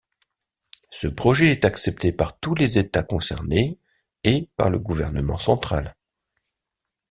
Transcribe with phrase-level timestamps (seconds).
[0.89, 3.77] Ce projet est accepté par tous les États concernés
[4.23, 5.95] et par le Gouvernement central.